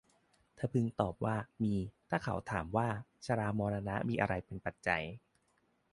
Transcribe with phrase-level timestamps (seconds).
[0.55, 1.75] เธอพึงตอบว่า มี
[2.09, 2.87] ถ้าเขาถามว่า
[3.25, 5.03] ชรามรณะมีอะไรเป็นปัจจัย